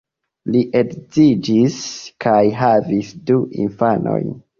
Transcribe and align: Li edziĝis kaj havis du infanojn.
Li 0.53 0.59
edziĝis 0.79 1.77
kaj 2.25 2.39
havis 2.61 3.13
du 3.29 3.37
infanojn. 3.67 4.33